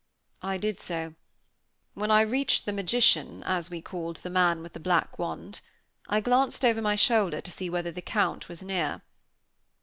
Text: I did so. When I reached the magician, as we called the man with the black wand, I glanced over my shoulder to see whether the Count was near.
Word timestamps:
I 0.41 0.57
did 0.57 0.79
so. 0.81 1.13
When 1.93 2.09
I 2.09 2.21
reached 2.23 2.65
the 2.65 2.73
magician, 2.73 3.43
as 3.43 3.69
we 3.69 3.83
called 3.83 4.15
the 4.17 4.31
man 4.31 4.63
with 4.63 4.73
the 4.73 4.79
black 4.79 5.19
wand, 5.19 5.61
I 6.09 6.21
glanced 6.21 6.65
over 6.65 6.81
my 6.81 6.95
shoulder 6.95 7.39
to 7.39 7.51
see 7.51 7.69
whether 7.69 7.91
the 7.91 8.01
Count 8.01 8.49
was 8.49 8.63
near. 8.63 9.03